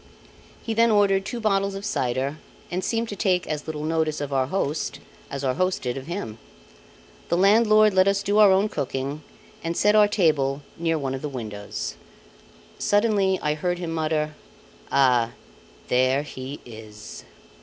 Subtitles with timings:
[0.63, 2.37] He then ordered two bottles of cider,
[2.71, 6.07] and seemed to take as little notice of our host as our host did of
[6.07, 6.39] him.
[7.29, 9.21] The landlord let us do our own cooking
[9.63, 11.97] and set our table near one of the windows.
[12.79, 14.33] Suddenly I heard him mutter:
[14.91, 15.33] "Ah!
[15.89, 17.23] there he is."